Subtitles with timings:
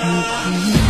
[0.00, 0.89] 不哭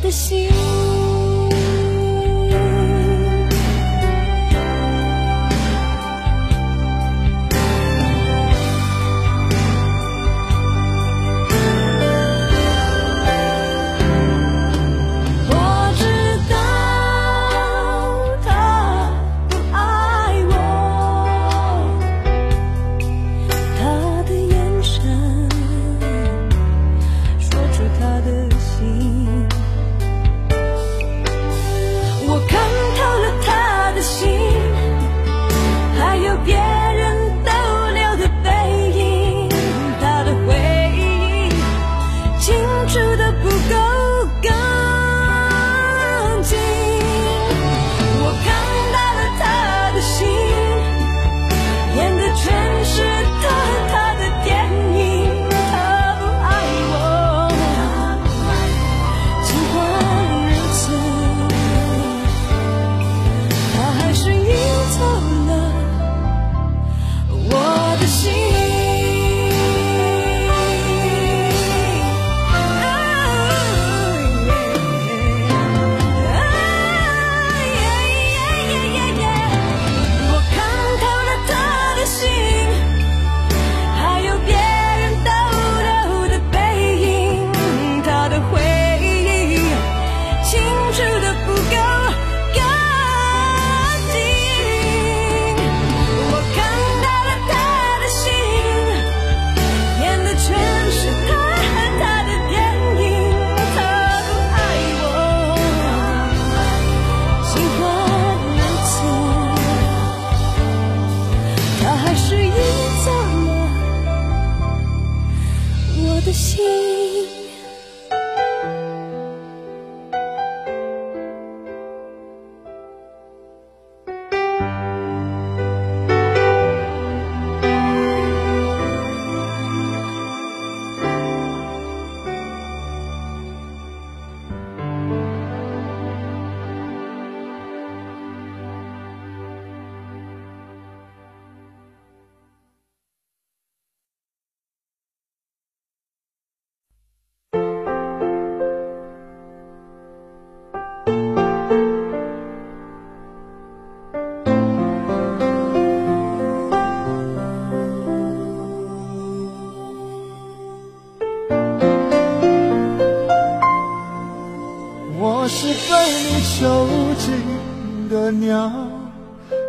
[0.00, 0.79] 的心。